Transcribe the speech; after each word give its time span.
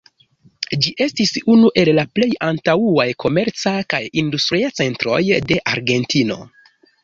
Ĝi 0.85 0.93
estis 1.05 1.33
unu 1.55 1.69
el 1.81 1.91
la 1.99 2.05
plej 2.15 2.29
antaŭaj 2.49 3.07
komerca 3.27 3.77
kaj 3.95 4.03
industria 4.25 4.75
centroj 4.81 5.23
de 5.53 5.63
Argentino. 5.77 6.45